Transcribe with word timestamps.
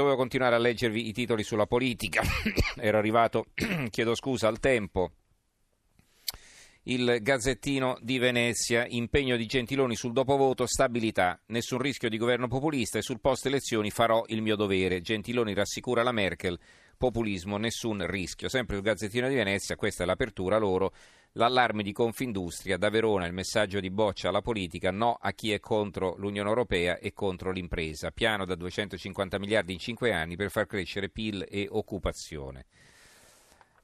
dovevo 0.00 0.16
continuare 0.16 0.54
a 0.54 0.58
leggervi 0.58 1.08
i 1.08 1.12
titoli 1.12 1.42
sulla 1.42 1.66
politica, 1.66 2.22
ero 2.80 2.98
arrivato, 2.98 3.46
chiedo 3.90 4.14
scusa, 4.14 4.48
al 4.48 4.58
tempo. 4.58 5.12
Il 6.84 7.18
Gazzettino 7.20 7.98
di 8.00 8.18
Venezia, 8.18 8.86
impegno 8.88 9.36
di 9.36 9.44
Gentiloni 9.44 9.94
sul 9.94 10.12
dopovoto, 10.12 10.66
stabilità, 10.66 11.38
nessun 11.48 11.78
rischio 11.78 12.08
di 12.08 12.16
governo 12.16 12.48
populista 12.48 12.98
e 12.98 13.02
sul 13.02 13.20
post 13.20 13.44
elezioni 13.44 13.90
farò 13.90 14.24
il 14.28 14.40
mio 14.40 14.56
dovere. 14.56 15.02
Gentiloni 15.02 15.52
rassicura 15.52 16.02
la 16.02 16.12
Merkel, 16.12 16.58
populismo, 16.96 17.58
nessun 17.58 18.06
rischio. 18.06 18.48
Sempre 18.48 18.76
il 18.76 18.82
Gazzettino 18.82 19.28
di 19.28 19.34
Venezia, 19.34 19.76
questa 19.76 20.04
è 20.04 20.06
l'apertura 20.06 20.56
loro, 20.56 20.92
l'allarme 21.32 21.82
di 21.82 21.92
Confindustria, 21.92 22.76
da 22.76 22.90
Verona 22.90 23.26
il 23.26 23.32
messaggio 23.32 23.80
di 23.80 23.90
boccia 23.90 24.28
alla 24.28 24.40
politica, 24.40 24.90
no 24.90 25.16
a 25.20 25.32
chi 25.32 25.52
è 25.52 25.60
contro 25.60 26.14
l'Unione 26.16 26.48
Europea 26.48 26.98
e 26.98 27.12
contro 27.12 27.52
l'impresa. 27.52 28.10
Piano 28.10 28.44
da 28.44 28.54
250 28.54 29.38
miliardi 29.38 29.72
in 29.72 29.78
5 29.78 30.12
anni 30.12 30.36
per 30.36 30.50
far 30.50 30.66
crescere 30.66 31.08
PIL 31.08 31.46
e 31.48 31.68
occupazione. 31.70 32.66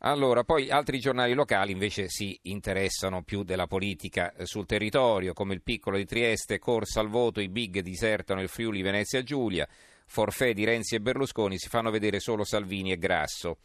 Allora, 0.00 0.44
poi 0.44 0.70
altri 0.70 0.98
giornali 0.98 1.32
locali 1.32 1.72
invece 1.72 2.08
si 2.08 2.38
interessano 2.42 3.22
più 3.22 3.42
della 3.42 3.66
politica 3.66 4.32
eh, 4.34 4.44
sul 4.44 4.66
territorio, 4.66 5.32
come 5.32 5.54
il 5.54 5.62
piccolo 5.62 5.96
di 5.96 6.04
Trieste, 6.04 6.58
corsa 6.58 7.00
al 7.00 7.08
voto, 7.08 7.40
i 7.40 7.48
big 7.48 7.80
disertano 7.80 8.42
il 8.42 8.48
Friuli 8.48 8.82
Venezia 8.82 9.22
Giulia, 9.22 9.66
forfè 10.06 10.52
di 10.52 10.64
Renzi 10.64 10.96
e 10.96 11.00
Berlusconi, 11.00 11.58
si 11.58 11.68
fanno 11.68 11.90
vedere 11.90 12.20
solo 12.20 12.44
Salvini 12.44 12.92
e 12.92 12.98
Grasso. 12.98 13.58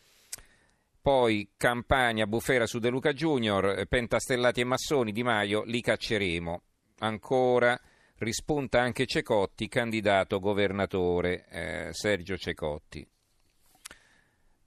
Poi 1.01 1.53
Campania, 1.57 2.27
Bufera 2.27 2.67
su 2.67 2.77
De 2.77 2.89
Luca 2.89 3.11
Junior, 3.11 3.79
eh, 3.79 3.87
Pentastellati 3.87 4.61
e 4.61 4.65
Massoni, 4.65 5.11
Di 5.11 5.23
Maio, 5.23 5.63
li 5.63 5.81
cacceremo. 5.81 6.61
Ancora 6.99 7.79
rispunta 8.17 8.79
anche 8.79 9.07
Cecotti, 9.07 9.67
candidato 9.67 10.39
governatore, 10.39 11.45
eh, 11.49 11.89
Sergio 11.91 12.37
Cecotti. 12.37 13.07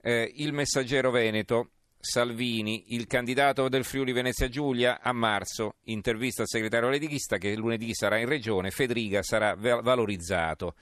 Eh, 0.01 0.31
il 0.35 0.51
messaggero 0.51 1.09
Veneto, 1.09 1.69
Salvini, 1.97 2.93
il 2.93 3.07
candidato 3.07 3.69
del 3.69 3.85
Friuli 3.85 4.11
Venezia 4.11 4.49
Giulia 4.49 4.99
a 5.01 5.13
marzo, 5.13 5.77
intervista 5.85 6.41
al 6.41 6.49
segretario 6.49 6.89
leghista 6.89 7.37
che 7.37 7.55
lunedì 7.55 7.93
sarà 7.93 8.19
in 8.19 8.27
regione, 8.27 8.71
Federica 8.71 9.23
sarà 9.23 9.55
valorizzato. 9.55 10.75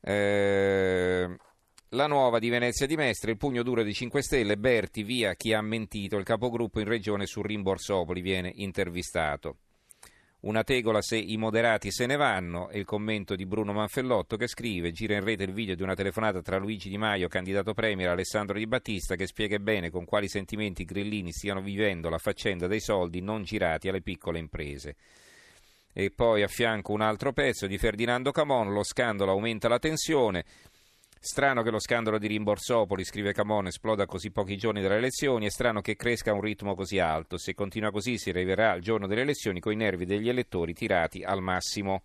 Eh, 0.00 1.09
la 1.94 2.06
nuova 2.06 2.38
di 2.38 2.50
Venezia 2.50 2.86
di 2.86 2.94
Mestre, 2.94 3.32
il 3.32 3.36
pugno 3.36 3.64
duro 3.64 3.82
di 3.82 3.92
5 3.92 4.22
Stelle, 4.22 4.56
Berti 4.56 5.02
via 5.02 5.34
chi 5.34 5.52
ha 5.52 5.60
mentito, 5.60 6.18
il 6.18 6.24
capogruppo 6.24 6.78
in 6.78 6.86
regione 6.86 7.26
su 7.26 7.42
Rimborsopoli 7.42 8.20
viene 8.20 8.52
intervistato. 8.54 9.56
Una 10.42 10.62
tegola 10.62 11.02
se 11.02 11.16
i 11.16 11.36
moderati 11.36 11.90
se 11.90 12.06
ne 12.06 12.14
vanno, 12.14 12.68
è 12.68 12.78
il 12.78 12.84
commento 12.84 13.34
di 13.34 13.44
Bruno 13.44 13.72
Manfellotto 13.72 14.36
che 14.36 14.46
scrive, 14.46 14.92
gira 14.92 15.14
in 15.14 15.24
rete 15.24 15.42
il 15.42 15.52
video 15.52 15.74
di 15.74 15.82
una 15.82 15.94
telefonata 15.94 16.40
tra 16.40 16.58
Luigi 16.58 16.88
Di 16.88 16.96
Maio, 16.96 17.26
candidato 17.26 17.74
premier, 17.74 18.08
e 18.08 18.12
Alessandro 18.12 18.56
Di 18.56 18.68
Battista 18.68 19.16
che 19.16 19.26
spiega 19.26 19.58
bene 19.58 19.90
con 19.90 20.04
quali 20.04 20.28
sentimenti 20.28 20.82
i 20.82 20.86
grillini 20.86 21.32
stiano 21.32 21.60
vivendo 21.60 22.08
la 22.08 22.18
faccenda 22.18 22.68
dei 22.68 22.80
soldi 22.80 23.20
non 23.20 23.42
girati 23.42 23.88
alle 23.88 24.00
piccole 24.00 24.38
imprese. 24.38 24.94
E 25.92 26.12
poi 26.12 26.44
a 26.44 26.46
fianco 26.46 26.92
un 26.92 27.00
altro 27.00 27.32
pezzo 27.32 27.66
di 27.66 27.76
Ferdinando 27.76 28.30
Camon, 28.30 28.72
lo 28.72 28.84
scandalo 28.84 29.32
aumenta 29.32 29.66
la 29.68 29.80
tensione, 29.80 30.44
Strano 31.22 31.62
che 31.62 31.70
lo 31.70 31.78
scandalo 31.78 32.16
di 32.16 32.28
Rimborsopoli, 32.28 33.04
scrive 33.04 33.34
Camon, 33.34 33.66
esploda 33.66 34.06
così 34.06 34.30
pochi 34.30 34.56
giorni 34.56 34.80
dalle 34.80 34.96
elezioni, 34.96 35.44
è 35.44 35.50
strano 35.50 35.82
che 35.82 35.94
cresca 35.94 36.30
a 36.30 36.34
un 36.34 36.40
ritmo 36.40 36.74
così 36.74 36.98
alto. 36.98 37.36
Se 37.36 37.52
continua 37.52 37.90
così 37.90 38.16
si 38.16 38.30
arriverà 38.30 38.70
al 38.70 38.80
giorno 38.80 39.06
delle 39.06 39.20
elezioni 39.20 39.60
con 39.60 39.72
i 39.72 39.76
nervi 39.76 40.06
degli 40.06 40.30
elettori 40.30 40.72
tirati 40.72 41.22
al 41.22 41.42
massimo. 41.42 42.04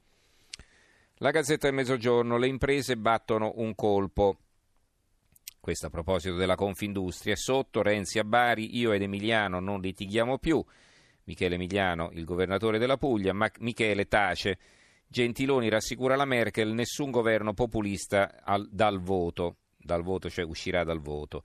La 1.19 1.31
Gazzetta 1.31 1.67
del 1.67 1.77
Mezzogiorno, 1.77 2.37
le 2.37 2.47
imprese 2.47 2.97
battono 2.97 3.53
un 3.55 3.73
colpo. 3.73 4.37
Questo 5.61 5.87
a 5.87 5.89
proposito 5.89 6.35
della 6.35 6.55
Confindustria. 6.55 7.37
Sotto 7.37 7.81
Renzi 7.81 8.19
a 8.19 8.25
Bari, 8.25 8.77
io 8.77 8.91
ed 8.91 9.01
Emiliano 9.01 9.61
non 9.61 9.79
litighiamo 9.79 10.39
più. 10.39 10.61
Michele 11.23 11.55
Emiliano, 11.55 12.09
il 12.11 12.25
governatore 12.25 12.79
della 12.79 12.97
Puglia, 12.97 13.31
ma 13.31 13.49
Michele 13.59 14.09
tace. 14.09 14.59
Gentiloni 15.07 15.69
rassicura 15.69 16.15
la 16.15 16.25
Merkel, 16.25 16.73
nessun 16.73 17.11
governo 17.11 17.53
populista 17.53 18.41
al, 18.43 18.67
dal 18.69 18.99
voto, 18.99 19.57
dal 19.77 20.03
voto, 20.03 20.29
cioè 20.29 20.45
uscirà 20.45 20.83
dal 20.83 20.99
voto. 20.99 21.43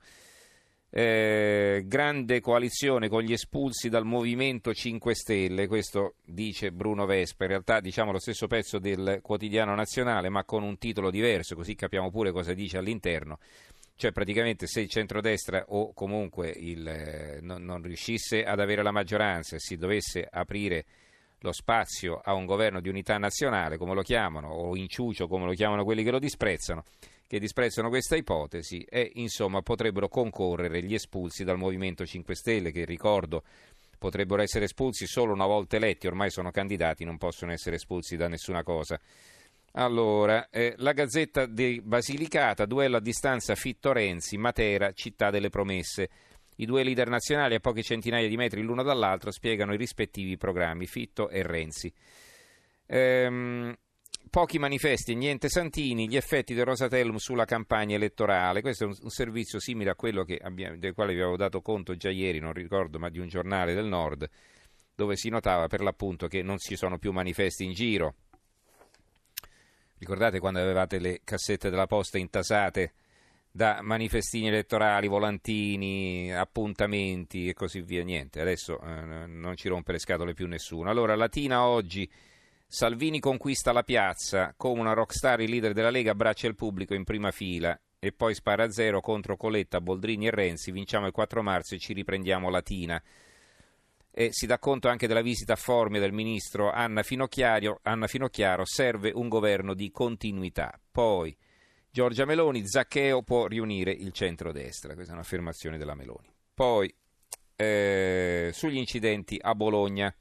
Eh, 0.93 1.83
grande 1.85 2.41
coalizione 2.41 3.07
con 3.07 3.21
gli 3.21 3.31
espulsi 3.31 3.87
dal 3.87 4.03
Movimento 4.03 4.73
5 4.73 5.15
Stelle, 5.15 5.67
questo 5.67 6.15
dice 6.25 6.73
Bruno 6.73 7.05
Vespa, 7.05 7.45
in 7.45 7.51
realtà 7.51 7.79
diciamo 7.79 8.11
lo 8.11 8.19
stesso 8.19 8.47
pezzo 8.47 8.77
del 8.77 9.19
quotidiano 9.21 9.73
nazionale 9.73 10.27
ma 10.27 10.43
con 10.43 10.63
un 10.63 10.77
titolo 10.77 11.09
diverso, 11.09 11.55
così 11.55 11.75
capiamo 11.75 12.11
pure 12.11 12.33
cosa 12.33 12.53
dice 12.53 12.77
all'interno. 12.77 13.39
Cioè 13.95 14.11
praticamente 14.11 14.67
se 14.67 14.81
il 14.81 14.89
centrodestra 14.89 15.63
o 15.69 15.93
comunque 15.93 16.49
il, 16.49 16.85
eh, 16.85 17.39
non, 17.41 17.63
non 17.63 17.81
riuscisse 17.81 18.43
ad 18.43 18.59
avere 18.59 18.83
la 18.83 18.91
maggioranza 18.91 19.55
e 19.55 19.59
si 19.59 19.77
dovesse 19.77 20.27
aprire 20.29 20.85
lo 21.41 21.51
spazio 21.51 22.21
a 22.23 22.33
un 22.33 22.45
governo 22.45 22.79
di 22.81 22.89
unità 22.89 23.17
nazionale, 23.17 23.77
come 23.77 23.93
lo 23.93 24.01
chiamano, 24.01 24.49
o 24.49 24.75
inciucio, 24.75 25.27
come 25.27 25.45
lo 25.45 25.53
chiamano 25.53 25.83
quelli 25.83 26.03
che 26.03 26.11
lo 26.11 26.19
disprezzano, 26.19 26.83
che 27.27 27.39
disprezzano 27.39 27.89
questa 27.89 28.15
ipotesi 28.15 28.83
e 28.83 29.11
insomma 29.15 29.61
potrebbero 29.61 30.07
concorrere 30.07 30.83
gli 30.83 30.93
espulsi 30.93 31.43
dal 31.43 31.57
Movimento 31.57 32.05
5 32.05 32.35
Stelle, 32.35 32.71
che 32.71 32.85
ricordo 32.85 33.43
potrebbero 33.97 34.41
essere 34.41 34.65
espulsi 34.65 35.05
solo 35.05 35.33
una 35.33 35.45
volta 35.45 35.75
eletti, 35.75 36.07
ormai 36.07 36.31
sono 36.31 36.51
candidati, 36.51 37.05
non 37.05 37.17
possono 37.17 37.51
essere 37.51 37.75
espulsi 37.75 38.15
da 38.15 38.27
nessuna 38.27 38.63
cosa. 38.63 38.99
Allora, 39.73 40.49
eh, 40.49 40.73
la 40.77 40.91
Gazzetta 40.91 41.45
di 41.45 41.81
Basilicata, 41.81 42.65
duello 42.65 42.97
a 42.97 43.01
distanza 43.01 43.55
Fitto-Renzi, 43.55 44.37
Matera, 44.37 44.91
città 44.91 45.29
delle 45.29 45.49
promesse. 45.49 46.09
I 46.61 46.65
due 46.65 46.83
leader 46.83 47.09
nazionali 47.09 47.55
a 47.55 47.59
poche 47.59 47.81
centinaia 47.81 48.27
di 48.27 48.37
metri 48.37 48.61
l'uno 48.61 48.83
dall'altro 48.83 49.31
spiegano 49.31 49.73
i 49.73 49.77
rispettivi 49.77 50.37
programmi, 50.37 50.85
Fitto 50.85 51.27
e 51.29 51.41
Renzi. 51.41 51.91
Ehm, 52.85 53.75
pochi 54.29 54.59
manifesti 54.59 55.13
e 55.13 55.15
niente 55.15 55.49
Santini, 55.49 56.07
gli 56.07 56.15
effetti 56.15 56.53
del 56.53 56.65
Rosatellum 56.65 57.15
sulla 57.15 57.45
campagna 57.45 57.95
elettorale. 57.95 58.61
Questo 58.61 58.83
è 58.83 58.87
un, 58.87 58.95
un 59.01 59.09
servizio 59.09 59.59
simile 59.59 59.89
a 59.89 59.95
quello 59.95 60.23
abbiamo, 60.41 60.77
del 60.77 60.93
quale 60.93 61.15
vi 61.15 61.21
avevo 61.21 61.35
dato 61.35 61.61
conto 61.61 61.95
già 61.95 62.11
ieri, 62.11 62.37
non 62.37 62.53
ricordo, 62.53 62.99
ma 62.99 63.09
di 63.09 63.17
un 63.17 63.27
giornale 63.27 63.73
del 63.73 63.85
Nord, 63.85 64.29
dove 64.93 65.15
si 65.15 65.29
notava 65.29 65.65
per 65.65 65.81
l'appunto 65.81 66.27
che 66.27 66.43
non 66.43 66.59
ci 66.59 66.75
sono 66.75 66.99
più 66.99 67.11
manifesti 67.11 67.63
in 67.63 67.73
giro. 67.73 68.13
Ricordate 69.97 70.37
quando 70.37 70.59
avevate 70.59 70.99
le 70.99 71.21
cassette 71.23 71.71
della 71.71 71.87
posta 71.87 72.19
intasate? 72.19 72.93
Da 73.51 73.79
manifestini 73.81 74.47
elettorali, 74.47 75.07
volantini, 75.07 76.33
appuntamenti 76.33 77.49
e 77.49 77.53
così 77.53 77.81
via. 77.81 78.03
Niente, 78.03 78.39
adesso 78.39 78.79
eh, 78.79 79.25
non 79.27 79.55
ci 79.55 79.67
rompe 79.67 79.91
le 79.91 79.99
scatole 79.99 80.33
più 80.33 80.47
nessuno. 80.47 80.89
Allora, 80.89 81.15
Latina 81.15 81.65
oggi. 81.65 82.09
Salvini 82.73 83.19
conquista 83.19 83.73
la 83.73 83.83
piazza, 83.83 84.53
come 84.55 84.79
una 84.79 84.93
rockstar 84.93 85.41
il 85.41 85.49
leader 85.49 85.73
della 85.73 85.89
Lega 85.89 86.11
abbraccia 86.11 86.47
il 86.47 86.55
pubblico 86.55 86.93
in 86.93 87.03
prima 87.03 87.29
fila 87.29 87.77
e 87.99 88.13
poi 88.13 88.33
spara 88.33 88.63
a 88.63 88.71
zero 88.71 89.01
contro 89.01 89.35
Coletta, 89.35 89.81
Boldrini 89.81 90.27
e 90.27 90.31
Renzi, 90.31 90.71
vinciamo 90.71 91.05
il 91.05 91.11
4 91.11 91.43
marzo 91.43 91.75
e 91.75 91.79
ci 91.79 91.91
riprendiamo 91.91 92.49
Latina. 92.49 92.99
E 94.09 94.29
si 94.31 94.45
dà 94.45 94.57
conto 94.57 94.87
anche 94.87 95.05
della 95.05 95.21
visita 95.21 95.53
a 95.53 95.57
Formia 95.57 95.99
del 95.99 96.13
ministro 96.13 96.71
Anna 96.71 97.03
Finocchiaro, 97.03 97.81
Anna 97.83 98.07
Finocchiaro 98.07 98.65
serve 98.65 99.11
un 99.13 99.27
governo 99.27 99.73
di 99.73 99.91
continuità. 99.91 100.79
Poi 100.89 101.35
Giorgia 101.93 102.23
Meloni, 102.23 102.65
Zaccheo 102.65 103.21
può 103.21 103.47
riunire 103.47 103.91
il 103.91 104.13
centrodestra, 104.13 104.93
questa 104.93 105.11
è 105.11 105.15
un'affermazione 105.15 105.77
della 105.77 105.93
Meloni. 105.93 106.33
Poi 106.53 106.93
eh, 107.53 108.49
sugli 108.53 108.77
incidenti 108.77 109.37
a 109.41 109.53
Bologna. 109.53 110.15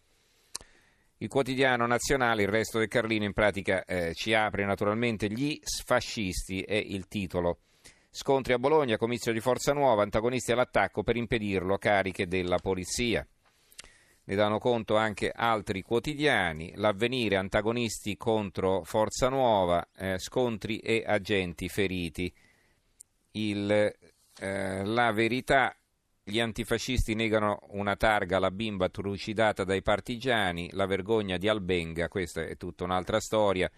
Il 1.19 1.29
quotidiano 1.29 1.87
nazionale, 1.87 2.43
il 2.43 2.49
resto 2.49 2.79
del 2.79 2.89
Carlino, 2.89 3.25
in 3.25 3.35
pratica 3.35 3.85
eh, 3.85 4.15
ci 4.15 4.35
apre 4.35 4.65
naturalmente 4.65 5.31
gli 5.31 5.61
fascisti, 5.85 6.61
è 6.63 6.75
il 6.75 7.07
titolo. 7.07 7.61
Scontri 8.11 8.53
a 8.53 8.59
Bologna, 8.59 8.97
comizio 8.97 9.33
di 9.33 9.39
Forza 9.39 9.73
Nuova, 9.73 10.03
antagonisti 10.03 10.51
all'attacco 10.51 11.05
per 11.05 11.15
impedirlo, 11.15 11.79
cariche 11.79 12.27
della 12.27 12.59
polizia 12.59 13.25
ne 14.25 14.35
danno 14.35 14.59
conto 14.59 14.97
anche 14.97 15.33
altri 15.35 15.83
quotidiani, 15.83 16.73
l'avvenire 16.77 17.37
antagonisti 17.37 18.17
contro 18.17 18.85
Forza 18.85 19.29
Nuova, 19.29 19.89
eh, 19.97 20.19
scontri 20.19 20.79
e 20.79 21.03
agenti 21.07 21.69
feriti, 21.69 22.33
Il, 23.33 23.71
eh, 24.39 24.85
la 24.85 25.13
verità, 25.13 25.75
gli 26.23 26.39
antifascisti 26.39 27.15
negano 27.15 27.61
una 27.71 27.97
targa 27.97 28.37
alla 28.37 28.51
bimba 28.51 28.89
trucidata 28.89 29.65
dai 29.65 29.83
partigiani, 29.83 30.71
la 30.73 30.87
vergogna 30.87 31.37
di 31.37 31.49
Albenga, 31.49 32.09
questa 32.09 32.43
è 32.43 32.57
tutta 32.57 32.85
un'altra 32.85 33.21
storia. 33.21 33.71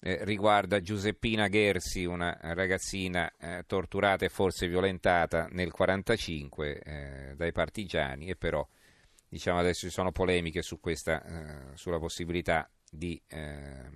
Eh, 0.00 0.24
riguarda 0.24 0.80
Giuseppina 0.80 1.48
Gersi, 1.48 2.04
una 2.04 2.36
ragazzina 2.40 3.32
eh, 3.36 3.64
torturata 3.66 4.24
e 4.24 4.28
forse 4.28 4.68
violentata 4.68 5.48
nel 5.50 5.72
1945 5.72 6.80
eh, 6.80 7.34
dai 7.34 7.50
partigiani 7.50 8.28
e 8.28 8.36
però 8.36 8.64
diciamo 9.28 9.58
adesso 9.58 9.86
ci 9.86 9.92
sono 9.92 10.12
polemiche 10.12 10.62
su 10.62 10.80
questa, 10.80 11.22
eh, 11.22 11.76
sulla 11.76 11.98
possibilità 11.98 12.68
di 12.90 13.20
eh, 13.28 13.90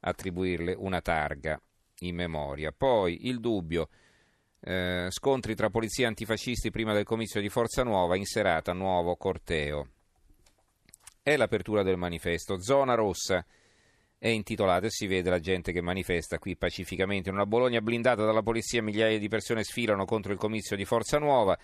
attribuirle 0.00 0.74
una 0.76 1.00
targa. 1.00 1.60
in 2.00 2.14
memoria. 2.14 2.72
Poi 2.72 3.26
il 3.26 3.40
dubbio, 3.40 3.88
eh, 4.60 5.08
scontri 5.10 5.54
tra 5.54 5.70
polizia 5.70 6.04
e 6.04 6.08
antifascisti 6.08 6.70
prima 6.70 6.92
del 6.92 7.04
comizio 7.04 7.40
di 7.40 7.48
Forza 7.48 7.82
Nuova, 7.82 8.16
in 8.16 8.24
serata 8.24 8.72
nuovo 8.72 9.16
corteo. 9.16 9.88
È 11.22 11.36
l'apertura 11.36 11.82
del 11.82 11.96
manifesto. 11.96 12.60
Zona 12.62 12.94
rossa 12.94 13.44
è 14.16 14.28
intitolata 14.28 14.86
e 14.86 14.90
si 14.90 15.06
vede 15.06 15.30
la 15.30 15.38
gente 15.38 15.72
che 15.72 15.80
manifesta 15.80 16.38
qui 16.38 16.56
pacificamente. 16.56 17.28
In 17.28 17.34
una 17.34 17.46
Bologna 17.46 17.80
blindata 17.80 18.24
dalla 18.24 18.42
polizia 18.42 18.82
migliaia 18.82 19.18
di 19.18 19.28
persone 19.28 19.62
sfilano 19.62 20.04
contro 20.04 20.32
il 20.32 20.38
comizio 20.38 20.76
di 20.76 20.84
Forza 20.84 21.18
Nuova. 21.18 21.58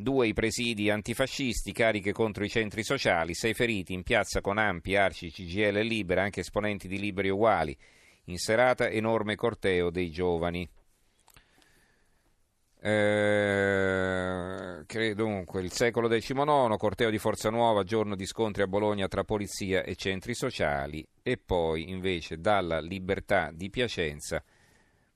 Due 0.00 0.28
i 0.28 0.32
presidi 0.32 0.90
antifascisti, 0.90 1.72
cariche 1.72 2.12
contro 2.12 2.44
i 2.44 2.48
centri 2.48 2.84
sociali, 2.84 3.34
sei 3.34 3.52
feriti 3.52 3.94
in 3.94 4.04
piazza 4.04 4.40
con 4.40 4.56
Ampi, 4.56 4.94
Arci, 4.94 5.32
CGL 5.32 5.78
e 5.78 5.82
Libera, 5.82 6.22
anche 6.22 6.38
esponenti 6.38 6.86
di 6.86 7.00
Liberi 7.00 7.30
Uguali. 7.30 7.76
In 8.26 8.38
serata 8.38 8.88
enorme 8.88 9.34
corteo 9.34 9.90
dei 9.90 10.12
giovani. 10.12 10.70
Eh, 12.80 14.84
dunque, 15.16 15.62
il 15.62 15.72
secolo 15.72 16.06
XIX, 16.06 16.76
corteo 16.76 17.10
di 17.10 17.18
Forza 17.18 17.50
Nuova, 17.50 17.82
giorno 17.82 18.14
di 18.14 18.24
scontri 18.24 18.62
a 18.62 18.68
Bologna 18.68 19.08
tra 19.08 19.24
polizia 19.24 19.82
e 19.82 19.96
centri 19.96 20.32
sociali 20.32 21.04
e 21.24 21.38
poi 21.38 21.90
invece 21.90 22.38
dalla 22.38 22.78
Libertà 22.78 23.50
di 23.52 23.68
Piacenza 23.68 24.44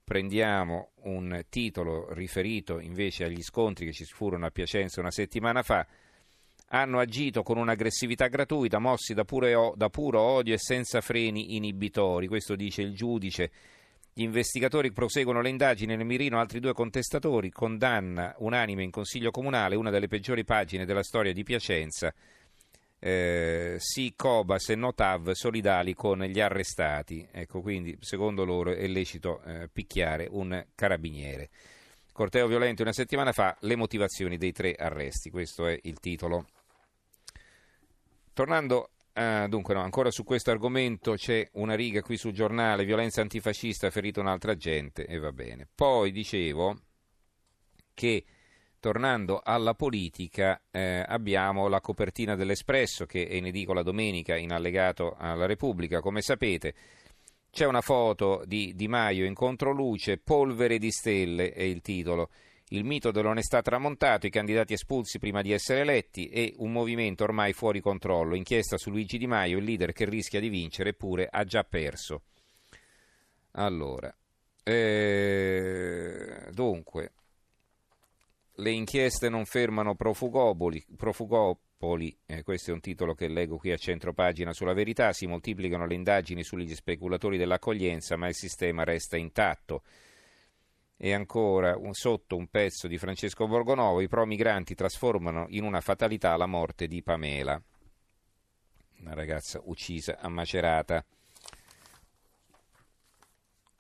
prendiamo 0.04 0.90
un 1.02 1.44
titolo 1.48 2.12
riferito 2.12 2.78
invece 2.80 3.24
agli 3.24 3.42
scontri 3.42 3.86
che 3.86 3.92
ci 3.92 4.04
furono 4.04 4.46
a 4.46 4.50
Piacenza 4.50 5.00
una 5.00 5.10
settimana 5.10 5.62
fa, 5.62 5.86
hanno 6.74 6.98
agito 6.98 7.42
con 7.42 7.58
un'aggressività 7.58 8.28
gratuita, 8.28 8.78
mossi 8.78 9.14
da, 9.14 9.24
pure, 9.24 9.72
da 9.74 9.88
puro 9.90 10.20
odio 10.20 10.54
e 10.54 10.58
senza 10.58 11.00
freni 11.00 11.56
inibitori, 11.56 12.26
questo 12.26 12.56
dice 12.56 12.82
il 12.82 12.94
giudice. 12.94 13.50
Gli 14.14 14.22
investigatori 14.22 14.92
proseguono 14.92 15.40
le 15.40 15.48
indagini 15.48 15.96
nel 15.96 16.04
mirino 16.04 16.38
altri 16.38 16.60
due 16.60 16.74
contestatori, 16.74 17.50
condanna 17.50 18.34
unanime 18.38 18.82
in 18.82 18.90
Consiglio 18.90 19.30
Comunale, 19.30 19.74
una 19.74 19.90
delle 19.90 20.08
peggiori 20.08 20.44
pagine 20.44 20.84
della 20.84 21.02
storia 21.02 21.32
di 21.32 21.42
Piacenza, 21.42 22.12
eh, 23.04 23.74
sì 23.78 24.12
Cobas 24.14 24.68
e 24.68 24.76
Notav 24.76 25.32
solidali 25.32 25.92
con 25.92 26.22
gli 26.22 26.38
arrestati. 26.38 27.26
Ecco, 27.32 27.60
quindi 27.60 27.96
secondo 28.00 28.44
loro 28.44 28.72
è 28.72 28.86
lecito 28.86 29.42
eh, 29.42 29.68
picchiare 29.68 30.28
un 30.30 30.64
carabiniere. 30.74 31.50
Corteo 32.12 32.46
violento 32.46 32.82
una 32.82 32.92
settimana 32.92 33.32
fa, 33.32 33.56
le 33.60 33.74
motivazioni 33.74 34.36
dei 34.36 34.52
tre 34.52 34.74
arresti, 34.74 35.30
questo 35.30 35.66
è 35.66 35.76
il 35.82 35.98
titolo. 35.98 36.46
Tornando 38.32 38.90
Uh, 39.14 39.46
dunque, 39.46 39.74
no, 39.74 39.82
ancora 39.82 40.10
su 40.10 40.24
questo 40.24 40.50
argomento 40.50 41.16
c'è 41.16 41.46
una 41.56 41.74
riga 41.74 42.00
qui 42.00 42.16
sul 42.16 42.32
giornale: 42.32 42.86
violenza 42.86 43.20
antifascista, 43.20 43.90
ferito 43.90 44.20
un'altra 44.20 44.56
gente, 44.56 45.04
e 45.04 45.18
va 45.18 45.32
bene. 45.32 45.68
Poi 45.74 46.10
dicevo 46.10 46.80
che 47.92 48.24
tornando 48.82 49.40
alla 49.44 49.74
politica, 49.74 50.60
eh, 50.72 51.04
abbiamo 51.06 51.68
la 51.68 51.80
copertina 51.80 52.34
dell'Espresso 52.34 53.06
che 53.06 53.28
è 53.28 53.34
in 53.34 53.46
edicola 53.46 53.84
domenica 53.84 54.36
in 54.36 54.50
allegato 54.50 55.14
alla 55.16 55.46
Repubblica. 55.46 56.00
Come 56.00 56.20
sapete, 56.20 56.74
c'è 57.48 57.64
una 57.64 57.80
foto 57.80 58.42
di 58.44 58.72
Di 58.74 58.88
Maio 58.88 59.24
in 59.24 59.34
controluce, 59.34 60.18
polvere 60.18 60.78
di 60.78 60.90
stelle 60.90 61.52
è 61.52 61.62
il 61.62 61.80
titolo. 61.80 62.30
Il 62.70 62.82
mito 62.82 63.12
dell'onestà 63.12 63.62
tramontato, 63.62 64.26
i 64.26 64.30
candidati 64.30 64.72
espulsi 64.72 65.20
prima 65.20 65.42
di 65.42 65.52
essere 65.52 65.82
eletti 65.82 66.26
e 66.26 66.52
un 66.56 66.72
movimento 66.72 67.22
ormai 67.22 67.52
fuori 67.52 67.78
controllo. 67.80 68.34
Inchiesta 68.34 68.78
su 68.78 68.90
Luigi 68.90 69.16
Di 69.16 69.28
Maio, 69.28 69.58
il 69.58 69.64
leader 69.64 69.92
che 69.92 70.06
rischia 70.06 70.40
di 70.40 70.48
vincere 70.48 70.88
eppure 70.88 71.28
ha 71.30 71.44
già 71.44 71.62
perso. 71.62 72.22
Allora, 73.52 74.12
eh, 74.64 76.48
dunque, 76.50 77.12
le 78.56 78.70
inchieste 78.70 79.28
non 79.28 79.44
fermano 79.44 79.94
profugopoli, 79.94 80.84
profugopoli 80.96 82.16
eh, 82.26 82.42
questo 82.42 82.70
è 82.70 82.74
un 82.74 82.80
titolo 82.80 83.14
che 83.14 83.26
leggo 83.28 83.56
qui 83.56 83.72
a 83.72 83.76
centro 83.76 84.12
pagina 84.12 84.52
sulla 84.52 84.74
verità, 84.74 85.12
si 85.12 85.26
moltiplicano 85.26 85.86
le 85.86 85.94
indagini 85.94 86.44
sugli 86.44 86.74
speculatori 86.74 87.38
dell'accoglienza 87.38 88.16
ma 88.16 88.28
il 88.28 88.34
sistema 88.34 88.84
resta 88.84 89.16
intatto. 89.16 89.82
E 90.96 91.12
ancora 91.12 91.76
un, 91.76 91.94
sotto 91.94 92.36
un 92.36 92.46
pezzo 92.46 92.86
di 92.86 92.96
Francesco 92.96 93.48
Borgonovo, 93.48 94.00
i 94.00 94.06
pro 94.06 94.24
migranti 94.24 94.76
trasformano 94.76 95.46
in 95.48 95.64
una 95.64 95.80
fatalità 95.80 96.36
la 96.36 96.46
morte 96.46 96.86
di 96.86 97.02
Pamela, 97.02 97.60
una 99.00 99.14
ragazza 99.14 99.60
uccisa 99.64 100.18
a 100.20 100.28
Macerata. 100.28 101.04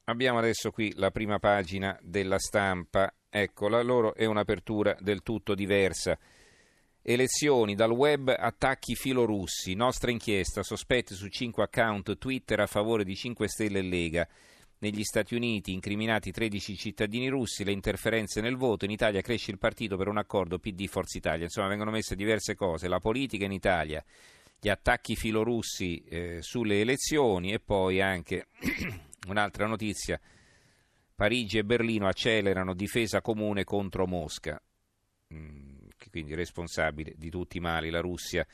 Abbiamo 0.04 0.38
adesso 0.38 0.72
qui 0.72 0.92
la 0.96 1.12
prima 1.12 1.38
pagina 1.38 1.96
della 2.02 2.40
stampa 2.40 3.14
Ecco, 3.34 3.68
la 3.68 3.80
loro 3.80 4.14
è 4.14 4.26
un'apertura 4.26 4.94
del 5.00 5.22
tutto 5.22 5.54
diversa. 5.54 6.18
Elezioni 7.00 7.74
dal 7.74 7.90
web, 7.90 8.28
attacchi 8.28 8.94
filorussi, 8.94 9.72
nostra 9.72 10.10
inchiesta, 10.10 10.62
sospetti 10.62 11.14
su 11.14 11.28
5 11.28 11.62
account 11.62 12.18
Twitter 12.18 12.60
a 12.60 12.66
favore 12.66 13.04
di 13.04 13.16
5 13.16 13.48
Stelle 13.48 13.78
e 13.78 13.82
Lega. 13.82 14.28
Negli 14.80 15.02
Stati 15.02 15.34
Uniti 15.34 15.72
incriminati 15.72 16.30
13 16.30 16.76
cittadini 16.76 17.28
russi, 17.28 17.64
le 17.64 17.72
interferenze 17.72 18.42
nel 18.42 18.56
voto, 18.56 18.84
in 18.84 18.90
Italia 18.90 19.22
cresce 19.22 19.50
il 19.50 19.58
partito 19.58 19.96
per 19.96 20.08
un 20.08 20.18
accordo 20.18 20.58
PD 20.58 20.86
Forza 20.86 21.16
Italia. 21.16 21.44
Insomma, 21.44 21.68
vengono 21.68 21.90
messe 21.90 22.14
diverse 22.14 22.54
cose, 22.54 22.86
la 22.86 23.00
politica 23.00 23.46
in 23.46 23.52
Italia, 23.52 24.04
gli 24.60 24.68
attacchi 24.68 25.16
filorussi 25.16 26.04
eh, 26.04 26.38
sulle 26.42 26.80
elezioni 26.80 27.54
e 27.54 27.60
poi 27.60 28.02
anche 28.02 28.48
un'altra 29.28 29.66
notizia 29.66 30.20
Parigi 31.14 31.58
e 31.58 31.64
Berlino 31.64 32.06
accelerano 32.06 32.74
difesa 32.74 33.20
comune 33.20 33.64
contro 33.64 34.06
Mosca, 34.06 34.60
mm, 35.32 35.88
quindi 36.10 36.34
responsabile 36.34 37.14
di 37.16 37.30
tutti 37.30 37.58
i 37.58 37.60
mali 37.60 37.90
la 37.90 38.00
Russia. 38.00 38.46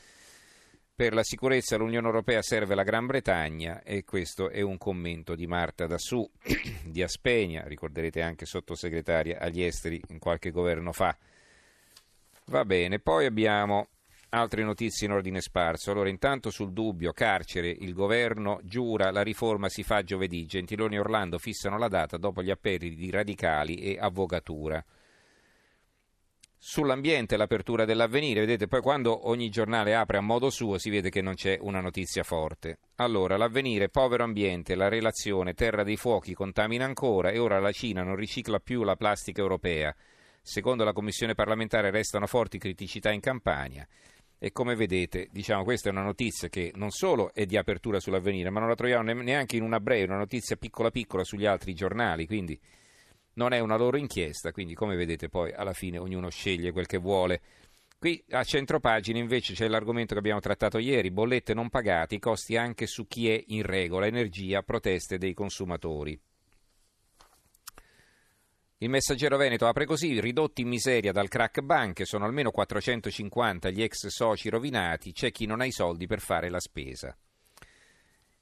Per 0.94 1.14
la 1.14 1.22
sicurezza 1.22 1.76
l'Unione 1.76 2.06
Europea 2.06 2.42
serve 2.42 2.74
la 2.74 2.82
Gran 2.82 3.06
Bretagna 3.06 3.82
e 3.82 4.02
questo 4.02 4.50
è 4.50 4.60
un 4.60 4.78
commento 4.78 5.36
di 5.36 5.46
Marta 5.46 5.86
Dassù 5.86 6.28
di 6.84 7.02
Aspegna, 7.02 7.62
ricorderete 7.66 8.20
anche 8.20 8.46
sottosegretaria 8.46 9.38
agli 9.38 9.62
esteri 9.62 10.02
in 10.08 10.18
qualche 10.18 10.50
governo 10.50 10.92
fa. 10.92 11.16
Va 12.46 12.64
bene, 12.64 12.98
poi 12.98 13.26
abbiamo 13.26 13.88
Altre 14.30 14.62
notizie 14.62 15.06
in 15.06 15.14
ordine 15.14 15.40
sparso. 15.40 15.90
Allora, 15.90 16.10
intanto 16.10 16.50
sul 16.50 16.72
dubbio 16.72 17.12
carcere, 17.12 17.70
il 17.70 17.94
governo 17.94 18.60
giura 18.62 19.10
la 19.10 19.22
riforma 19.22 19.70
si 19.70 19.82
fa 19.82 20.02
giovedì. 20.02 20.44
Gentiloni 20.44 20.96
e 20.96 20.98
Orlando 20.98 21.38
fissano 21.38 21.78
la 21.78 21.88
data 21.88 22.18
dopo 22.18 22.42
gli 22.42 22.50
appelli 22.50 22.94
di 22.94 23.10
radicali 23.10 23.76
e 23.76 23.96
avvocatura. 23.98 24.84
Sull'ambiente 26.60 27.38
l'apertura 27.38 27.86
dell'avvenire, 27.86 28.40
vedete 28.40 28.66
poi 28.66 28.82
quando 28.82 29.28
ogni 29.28 29.48
giornale 29.48 29.94
apre 29.94 30.18
a 30.18 30.20
modo 30.20 30.50
suo 30.50 30.76
si 30.76 30.90
vede 30.90 31.08
che 31.08 31.22
non 31.22 31.34
c'è 31.34 31.56
una 31.60 31.80
notizia 31.80 32.22
forte. 32.22 32.80
Allora, 32.96 33.38
l'avvenire, 33.38 33.88
povero 33.88 34.24
ambiente, 34.24 34.74
la 34.74 34.88
relazione, 34.88 35.54
terra 35.54 35.84
dei 35.84 35.96
fuochi 35.96 36.34
contamina 36.34 36.84
ancora 36.84 37.30
e 37.30 37.38
ora 37.38 37.60
la 37.60 37.72
Cina 37.72 38.02
non 38.02 38.16
ricicla 38.16 38.58
più 38.58 38.82
la 38.82 38.96
plastica 38.96 39.40
europea. 39.40 39.94
Secondo 40.42 40.82
la 40.82 40.92
Commissione 40.92 41.34
parlamentare 41.34 41.90
restano 41.90 42.26
forti 42.26 42.58
criticità 42.58 43.12
in 43.12 43.20
Campania. 43.20 43.86
E 44.40 44.52
come 44.52 44.76
vedete, 44.76 45.28
diciamo, 45.32 45.64
questa 45.64 45.88
è 45.88 45.92
una 45.92 46.02
notizia 46.02 46.48
che 46.48 46.70
non 46.76 46.90
solo 46.90 47.34
è 47.34 47.44
di 47.44 47.56
apertura 47.56 47.98
sull'avvenire, 47.98 48.50
ma 48.50 48.60
non 48.60 48.68
la 48.68 48.76
troviamo 48.76 49.10
neanche 49.12 49.56
in 49.56 49.62
una 49.62 49.80
breve, 49.80 50.04
una 50.04 50.18
notizia 50.18 50.56
piccola 50.56 50.90
piccola 50.90 51.24
sugli 51.24 51.44
altri 51.44 51.74
giornali, 51.74 52.26
quindi 52.26 52.58
non 53.34 53.52
è 53.52 53.58
una 53.58 53.76
loro 53.76 53.96
inchiesta, 53.96 54.52
quindi 54.52 54.74
come 54.74 54.94
vedete 54.94 55.28
poi 55.28 55.52
alla 55.52 55.72
fine 55.72 55.98
ognuno 55.98 56.30
sceglie 56.30 56.70
quel 56.70 56.86
che 56.86 56.98
vuole. 56.98 57.40
Qui 57.98 58.22
a 58.30 58.44
centropagina 58.44 59.18
invece 59.18 59.54
c'è 59.54 59.66
l'argomento 59.66 60.12
che 60.12 60.20
abbiamo 60.20 60.38
trattato 60.38 60.78
ieri, 60.78 61.10
bollette 61.10 61.52
non 61.52 61.68
pagate, 61.68 62.20
costi 62.20 62.56
anche 62.56 62.86
su 62.86 63.08
chi 63.08 63.28
è 63.28 63.42
in 63.48 63.62
regola, 63.62 64.06
energia, 64.06 64.62
proteste 64.62 65.18
dei 65.18 65.34
consumatori. 65.34 66.16
Il 68.80 68.90
messaggero 68.90 69.36
Veneto 69.36 69.66
apre 69.66 69.86
così, 69.86 70.20
ridotti 70.20 70.60
in 70.62 70.68
miseria 70.68 71.10
dal 71.10 71.26
crack 71.26 71.62
banche, 71.62 72.04
sono 72.04 72.24
almeno 72.24 72.52
450 72.52 73.70
gli 73.70 73.82
ex 73.82 74.06
soci 74.06 74.48
rovinati, 74.48 75.10
c'è 75.10 75.32
chi 75.32 75.46
non 75.46 75.60
ha 75.60 75.64
i 75.64 75.72
soldi 75.72 76.06
per 76.06 76.20
fare 76.20 76.48
la 76.48 76.60
spesa. 76.60 77.16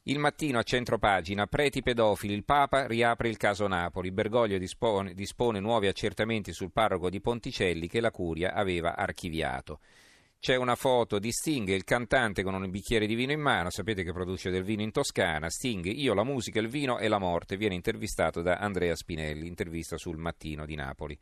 Il 0.03 0.19
mattino 0.19 0.59
a 0.59 0.63
centro 0.63 0.99
pagina, 0.99 1.47
preti 1.47 1.81
pedofili, 1.81 2.35
il 2.35 2.45
Papa 2.45 2.87
riapre 2.87 3.31
il 3.31 3.39
caso 3.39 3.67
Napoli, 3.67 4.13
Bergoglio 4.13 4.59
dispone, 4.59 5.15
dispone 5.15 5.59
nuovi 5.59 5.87
accertamenti 5.87 6.53
sul 6.53 6.71
parroco 6.71 7.09
di 7.09 7.23
Ponticelli 7.23 7.89
che 7.89 8.01
la 8.01 8.11
Curia 8.11 8.53
aveva 8.53 8.95
archiviato. 8.95 9.81
C'è 10.39 10.55
una 10.55 10.77
foto 10.77 11.19
di 11.19 11.33
Sting, 11.33 11.69
il 11.69 11.85
cantante 11.85 12.43
con 12.43 12.55
un 12.55 12.71
bicchiere 12.71 13.07
di 13.07 13.15
vino 13.15 13.33
in 13.33 13.41
mano, 13.41 13.71
sapete 13.71 14.05
che 14.05 14.13
produce 14.13 14.51
del 14.51 14.63
vino 14.63 14.83
in 14.83 14.93
Toscana. 14.93 15.51
Sting, 15.51 15.85
io, 15.87 16.15
la 16.15 16.25
musica, 16.25 16.61
il 16.61 16.69
vino 16.69 16.99
e 16.99 17.09
la 17.09 17.19
morte, 17.19 17.57
viene 17.57 17.75
intervistato 17.75 18.43
da 18.43 18.57
Andrea 18.57 18.95
Spinelli, 18.95 19.47
intervista 19.47 19.97
sul 19.97 20.19
Mattino 20.19 20.65
di 20.65 20.77
Napoli. 20.77 21.19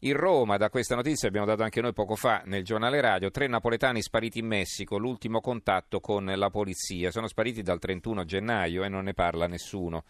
In 0.00 0.16
Roma, 0.16 0.58
da 0.58 0.68
questa 0.68 0.94
notizia 0.94 1.28
abbiamo 1.28 1.46
dato 1.46 1.62
anche 1.62 1.80
noi 1.80 1.94
poco 1.94 2.14
fa 2.14 2.42
nel 2.44 2.62
giornale 2.62 3.00
radio, 3.00 3.30
tre 3.30 3.46
napoletani 3.46 4.02
spariti 4.02 4.40
in 4.40 4.46
Messico, 4.46 4.98
l'ultimo 4.98 5.40
contatto 5.40 6.00
con 6.00 6.26
la 6.26 6.50
polizia. 6.50 7.10
Sono 7.10 7.26
spariti 7.26 7.62
dal 7.62 7.78
31 7.78 8.26
gennaio 8.26 8.84
e 8.84 8.88
non 8.88 9.04
ne 9.04 9.14
parla 9.14 9.46
nessuno. 9.46 10.04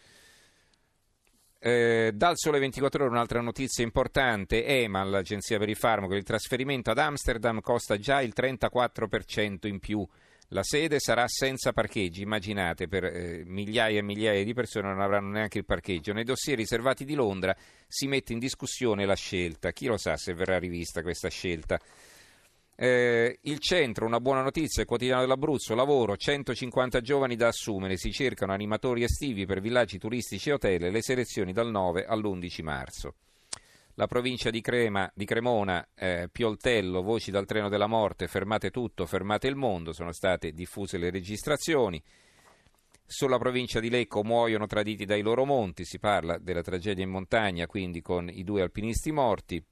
Eh, 1.66 2.11
dal 2.12 2.35
Sole 2.37 2.59
24 2.59 3.04
Ore 3.04 3.11
un'altra 3.14 3.40
notizia 3.40 3.83
importante, 3.83 4.66
EMA, 4.66 5.02
l'agenzia 5.04 5.56
per 5.56 5.71
il 5.71 5.76
farmaco, 5.76 6.14
il 6.14 6.23
trasferimento 6.23 6.90
ad 6.90 6.99
Amsterdam 6.99 7.62
costa 7.62 7.97
già 7.97 8.21
il 8.21 8.35
34% 8.37 9.66
in 9.66 9.78
più. 9.78 10.06
La 10.49 10.62
sede 10.62 10.99
sarà 10.99 11.26
senza 11.26 11.73
parcheggi, 11.73 12.21
immaginate, 12.21 12.87
per 12.87 13.04
eh, 13.04 13.44
migliaia 13.47 13.99
e 13.99 14.02
migliaia 14.02 14.44
di 14.44 14.52
persone 14.52 14.88
non 14.88 15.00
avranno 15.00 15.30
neanche 15.30 15.56
il 15.56 15.64
parcheggio. 15.64 16.12
Nei 16.12 16.25
dossier 16.25 16.59
riservati 16.59 17.06
di 17.06 17.14
Londra 17.14 17.56
si 17.88 18.09
mette 18.09 18.35
in 18.35 18.40
discussione 18.40 19.06
la 19.06 19.16
scelta, 19.16 19.73
chi 19.73 19.87
lo 19.87 19.97
sa 19.97 20.18
se 20.18 20.35
verrà 20.35 20.59
rivista 20.59 21.00
questa 21.00 21.30
scelta. 21.30 21.80
Eh, 22.76 23.38
il 23.43 23.59
centro, 23.61 24.04
una 24.04 24.19
buona 24.19 24.43
notizia, 24.43 24.83
il 24.83 24.88
quotidiano 24.88 25.21
dell'Abruzzo, 25.21 25.76
lavoro, 25.76 26.16
150 26.16 27.00
giovani 27.00 27.37
da 27.37 27.49
assumere, 27.49 27.97
si 27.97 28.11
cercano 28.11 28.52
animatori 28.52 29.04
estivi 29.04 29.47
per 29.47 29.61
villaggi 29.61 29.99
turistici 29.99 30.49
e 30.49 30.54
hotel, 30.54 30.90
le 30.90 31.02
selezioni 31.02 31.52
dal 31.52 31.71
9 31.71 32.04
all'11 32.04 32.62
marzo. 32.64 33.14
La 33.97 34.09
provincia 34.09 34.50
di, 34.50 34.61
Crema, 34.61 35.09
di 35.14 35.25
Cremona, 35.25 35.87
eh, 35.95 36.28
Pioltello, 36.31 37.00
voci 37.00 37.31
dal 37.31 37.47
treno 37.47 37.69
della 37.69 37.87
morte, 37.87 38.26
fermate 38.26 38.71
tutto, 38.71 39.07
fermate 39.07 39.47
il 39.47 39.54
mondo, 39.54 39.93
sono 39.93 40.11
state 40.11 40.50
diffuse 40.50 40.99
le 40.99 41.11
registrazioni. 41.11 42.02
Sulla 43.07 43.38
provincia 43.38 43.78
di 43.78 43.90
Lecco 43.90 44.25
muoiono 44.25 44.66
traditi 44.66 45.04
dai 45.04 45.23
loro 45.23 45.45
monti, 45.45 45.85
si 45.85 46.00
parla 46.00 46.38
della 46.38 46.62
tragedia 46.62 47.04
in 47.04 47.11
montagna, 47.11 47.69
quindi 47.69 48.00
con 48.00 48.28
i 48.28 48.43
due 48.43 48.62
alpinisti 48.62 49.12
morti. 49.12 49.64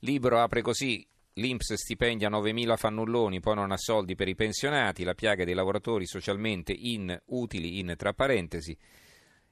Libro 0.00 0.38
apre 0.38 0.60
così 0.60 1.06
L'Inps 1.36 1.72
stipendia 1.74 2.28
9.000 2.28 2.76
fannulloni, 2.76 3.40
poi 3.40 3.54
non 3.54 3.72
ha 3.72 3.78
soldi 3.78 4.14
per 4.14 4.28
i 4.28 4.34
pensionati, 4.34 5.02
la 5.02 5.14
piaga 5.14 5.44
dei 5.44 5.54
lavoratori 5.54 6.06
socialmente 6.06 6.72
inutili 6.72 7.78
in 7.78 7.94
tra 7.96 8.12
parentesi. 8.12 8.76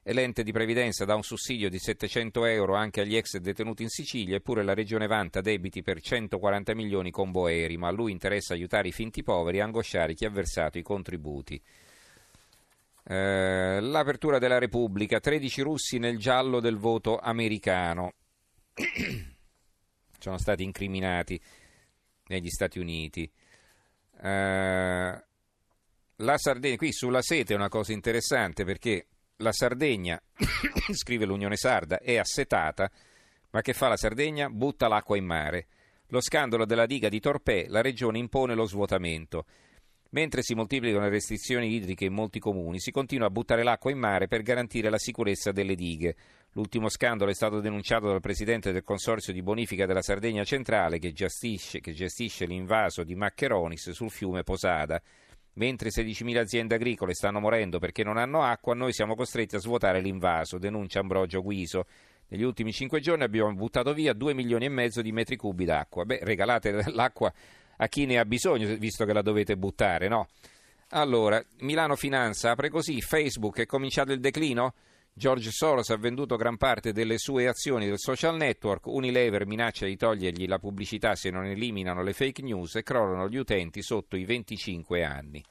E 0.03 0.13
l'ente 0.13 0.43
di 0.43 0.53
previdenza 0.53 1.07
dà 1.07 1.15
un 1.15 1.23
sussidio 1.23 1.71
di 1.71 1.79
700 1.79 2.45
euro 2.45 2.75
anche 2.75 3.01
agli 3.01 3.17
ex 3.17 3.39
detenuti 3.39 3.83
in 3.83 3.89
Sicilia, 3.89 4.37
eppure 4.37 4.63
la 4.63 4.75
regione 4.75 5.07
vanta 5.07 5.41
debiti 5.41 5.83
per 5.83 6.03
140 6.03 6.75
milioni 6.75 7.11
con 7.11 7.31
Boeri, 7.31 7.79
ma 7.79 7.89
a 7.89 7.93
lui 7.93 8.13
interessa 8.13 8.53
aiutare 8.53 8.89
i 8.89 8.93
finti 8.93 9.23
poveri 9.23 9.59
e 9.59 9.63
angosciare 9.63 10.13
chi 10.13 10.27
ha 10.27 10.31
versato 10.31 10.77
i 10.77 10.83
contributi. 10.83 11.63
Eh, 13.05 13.79
l'apertura 13.81 14.39
della 14.39 14.59
Repubblica, 14.59 15.19
13 15.19 15.63
russi 15.63 15.99
nel 15.99 16.19
giallo 16.19 16.61
del 16.61 16.77
voto 16.77 17.19
americano. 17.19 18.13
Sono 20.19 20.37
stati 20.37 20.63
incriminati 20.63 21.41
negli 22.31 22.49
Stati 22.49 22.79
Uniti. 22.79 23.31
Uh, 24.23 25.19
la 26.23 26.37
Sardegna, 26.37 26.77
qui 26.77 26.93
sulla 26.93 27.23
sete 27.23 27.53
è 27.53 27.57
una 27.57 27.69
cosa 27.69 27.93
interessante 27.93 28.65
perché 28.65 29.07
la 29.37 29.53
Sardegna, 29.53 30.21
scrive 30.93 31.25
l'Unione 31.25 31.57
Sarda, 31.57 31.99
è 31.99 32.17
assetata, 32.17 32.91
ma 33.51 33.61
che 33.63 33.73
fa 33.73 33.89
la 33.89 33.97
Sardegna? 33.97 34.49
Butta 34.49 34.89
l'acqua 34.89 35.17
in 35.17 35.25
mare. 35.25 35.67
Lo 36.09 36.21
scandalo 36.21 36.65
della 36.65 36.87
diga 36.87 37.09
di 37.09 37.21
Torpè, 37.21 37.67
la 37.69 37.81
regione 37.81 38.19
impone 38.19 38.55
lo 38.55 38.65
svuotamento. 38.65 39.47
Mentre 40.11 40.43
si 40.43 40.55
moltiplicano 40.55 41.05
le 41.05 41.11
restrizioni 41.11 41.73
idriche 41.73 42.05
in 42.05 42.13
molti 42.13 42.41
comuni, 42.41 42.81
si 42.81 42.91
continua 42.91 43.29
a 43.29 43.31
buttare 43.31 43.63
l'acqua 43.63 43.91
in 43.91 43.99
mare 43.99 44.27
per 44.27 44.43
garantire 44.43 44.91
la 44.91 44.99
sicurezza 44.99 45.53
delle 45.53 45.77
dighe. 45.77 46.17
L'ultimo 46.55 46.89
scandalo 46.89 47.31
è 47.31 47.35
stato 47.35 47.61
denunciato 47.61 48.09
dal 48.09 48.21
presidente 48.21 48.73
del 48.73 48.83
consorzio 48.83 49.33
di 49.33 49.41
bonifica 49.41 49.87
della 49.87 50.03
Sardegna 50.03 50.43
centrale 50.43 50.99
che 50.99 51.13
gestisce, 51.13 51.79
che 51.79 51.93
gestisce 51.93 52.45
l'invaso 52.45 53.05
di 53.05 53.15
Maccheronis 53.15 53.91
sul 53.91 54.11
fiume 54.11 54.43
Posada. 54.43 55.01
Mentre 55.55 55.91
16.000 55.91 56.39
aziende 56.39 56.75
agricole 56.75 57.15
stanno 57.15 57.39
morendo 57.39 57.79
perché 57.79 58.03
non 58.03 58.17
hanno 58.17 58.43
acqua, 58.43 58.75
noi 58.75 58.93
siamo 58.93 59.15
costretti 59.15 59.55
a 59.55 59.61
svuotare 59.61 60.01
l'invaso, 60.01 60.59
denuncia 60.59 60.99
Ambrogio 60.99 61.41
Guiso. 61.41 61.87
Negli 62.29 62.43
ultimi 62.43 62.73
cinque 62.73 62.99
giorni 62.99 63.23
abbiamo 63.23 63.55
buttato 63.55 63.93
via 63.93 64.13
2 64.13 64.35
milioni 64.35 64.65
e 64.65 64.71
mezzo 64.71 65.03
di 65.03 65.13
metri 65.13 65.37
cubi 65.37 65.65
d'acqua. 65.65 66.05
Beh, 66.05 66.19
regalate 66.23 66.83
l'acqua 66.91 67.33
a 67.77 67.87
chi 67.87 68.07
ne 68.07 68.19
ha 68.19 68.25
bisogno, 68.25 68.75
visto 68.77 69.05
che 69.05 69.13
la 69.13 69.23
dovete 69.23 69.57
buttare, 69.57 70.09
no? 70.09 70.27
Allora, 70.91 71.41
Milano 71.61 71.95
Finanza 71.95 72.51
apre 72.51 72.71
così, 72.71 73.01
Facebook 73.01 73.59
è 73.61 73.67
cominciato 73.67 74.11
il 74.11 74.19
declino? 74.19 74.75
George 75.21 75.51
Soros 75.51 75.91
ha 75.91 75.99
venduto 75.99 76.37
gran 76.37 76.57
parte 76.57 76.93
delle 76.93 77.19
sue 77.19 77.47
azioni 77.47 77.85
del 77.85 77.99
social 77.99 78.37
network, 78.37 78.87
Unilever 78.87 79.45
minaccia 79.45 79.85
di 79.85 79.95
togliergli 79.95 80.47
la 80.47 80.59
pubblicità 80.59 81.15
se 81.15 81.29
non 81.29 81.45
eliminano 81.45 82.03
le 82.03 82.15
fake 82.15 82.41
news 82.41 82.77
e 82.77 82.83
crollano 82.83 83.29
gli 83.29 83.37
utenti 83.37 83.83
sotto 83.83 84.17
i 84.17 84.25
25 84.25 85.05
anni. 85.05 85.45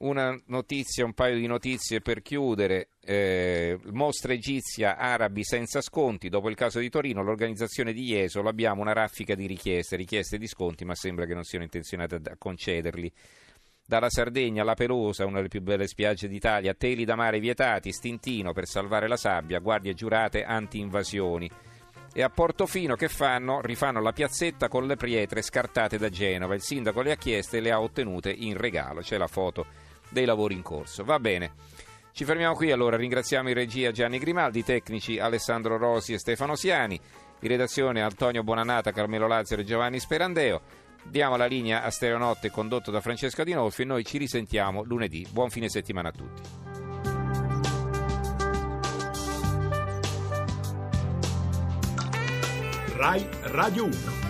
Una 0.00 0.38
notizia, 0.48 1.06
un 1.06 1.14
paio 1.14 1.36
di 1.36 1.46
notizie 1.46 2.00
per 2.00 2.20
chiudere. 2.20 2.88
Eh, 3.00 3.78
mostra 3.92 4.34
egizia 4.34 4.98
arabi 4.98 5.42
senza 5.42 5.80
sconti. 5.80 6.28
Dopo 6.28 6.50
il 6.50 6.56
caso 6.56 6.78
di 6.78 6.90
Torino, 6.90 7.22
l'organizzazione 7.22 7.94
di 7.94 8.02
Jesolo 8.02 8.50
abbiamo 8.50 8.82
una 8.82 8.92
raffica 8.92 9.34
di 9.34 9.46
richieste, 9.46 9.96
richieste 9.96 10.36
di 10.36 10.46
sconti, 10.46 10.84
ma 10.84 10.94
sembra 10.94 11.24
che 11.24 11.32
non 11.32 11.44
siano 11.44 11.64
intenzionate 11.64 12.16
a 12.16 12.36
concederli. 12.36 13.10
Dalla 13.88 14.10
Sardegna 14.10 14.62
alla 14.62 14.74
Pelosa, 14.74 15.26
una 15.26 15.36
delle 15.36 15.46
più 15.46 15.62
belle 15.62 15.86
spiagge 15.86 16.26
d'Italia, 16.26 16.74
teli 16.74 17.04
da 17.04 17.14
mare 17.14 17.38
vietati, 17.38 17.92
stintino 17.92 18.52
per 18.52 18.66
salvare 18.66 19.06
la 19.06 19.16
sabbia, 19.16 19.60
guardie 19.60 19.94
giurate 19.94 20.42
anti-invasioni. 20.42 21.48
E 22.12 22.22
a 22.22 22.28
Portofino 22.28 22.96
che 22.96 23.08
fanno? 23.08 23.60
Rifanno 23.60 24.00
la 24.00 24.10
piazzetta 24.10 24.66
con 24.66 24.88
le 24.88 24.96
pietre 24.96 25.40
scartate 25.40 25.98
da 25.98 26.08
Genova. 26.08 26.54
Il 26.54 26.62
sindaco 26.62 27.00
le 27.00 27.12
ha 27.12 27.16
chieste 27.16 27.58
e 27.58 27.60
le 27.60 27.70
ha 27.70 27.80
ottenute 27.80 28.30
in 28.30 28.56
regalo. 28.56 29.02
C'è 29.02 29.18
la 29.18 29.28
foto 29.28 29.66
dei 30.08 30.24
lavori 30.24 30.54
in 30.54 30.62
corso. 30.62 31.04
Va 31.04 31.20
bene. 31.20 31.52
Ci 32.10 32.24
fermiamo 32.24 32.54
qui 32.54 32.72
allora, 32.72 32.96
ringraziamo 32.96 33.50
in 33.50 33.54
regia 33.54 33.92
Gianni 33.92 34.18
Grimaldi, 34.18 34.64
tecnici 34.64 35.20
Alessandro 35.20 35.76
Rosi 35.76 36.14
e 36.14 36.18
Stefano 36.18 36.56
Siani, 36.56 36.98
in 37.40 37.48
redazione 37.48 38.00
Antonio 38.00 38.42
Bonanata, 38.42 38.90
Carmelo 38.90 39.28
Lazzaro 39.28 39.60
e 39.60 39.64
Giovanni 39.64 40.00
Sperandeo. 40.00 40.85
Diamo 41.08 41.36
la 41.36 41.46
linea 41.46 41.82
a 41.82 41.90
Stereonotte 41.90 42.50
condotto 42.50 42.90
da 42.90 43.00
Francesco 43.00 43.44
Dinolfi 43.44 43.82
e 43.82 43.84
noi 43.86 44.04
ci 44.04 44.18
risentiamo 44.18 44.82
lunedì. 44.82 45.26
Buon 45.30 45.50
fine 45.50 45.68
settimana 45.68 46.08
a 46.08 46.12
tutti. 46.12 46.42
RAI 52.96 53.28
Radio 53.42 53.84
1 53.84 54.25